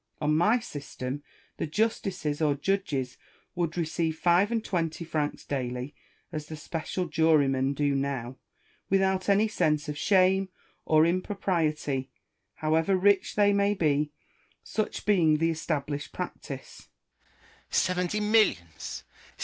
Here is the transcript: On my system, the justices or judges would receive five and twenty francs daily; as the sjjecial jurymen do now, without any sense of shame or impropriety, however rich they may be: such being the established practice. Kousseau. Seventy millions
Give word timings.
On 0.19 0.35
my 0.35 0.57
system, 0.59 1.21
the 1.57 1.67
justices 1.67 2.41
or 2.41 2.55
judges 2.55 3.19
would 3.53 3.77
receive 3.77 4.17
five 4.17 4.51
and 4.51 4.65
twenty 4.65 5.05
francs 5.05 5.45
daily; 5.45 5.93
as 6.31 6.47
the 6.47 6.55
sjjecial 6.55 7.07
jurymen 7.07 7.75
do 7.75 7.93
now, 7.93 8.37
without 8.89 9.29
any 9.29 9.47
sense 9.47 9.87
of 9.87 9.95
shame 9.99 10.49
or 10.85 11.05
impropriety, 11.05 12.09
however 12.55 12.95
rich 12.97 13.35
they 13.35 13.53
may 13.53 13.75
be: 13.75 14.11
such 14.63 15.05
being 15.05 15.37
the 15.37 15.51
established 15.51 16.11
practice. 16.11 16.87
Kousseau. 17.69 17.75
Seventy 17.77 18.19
millions 18.21 19.03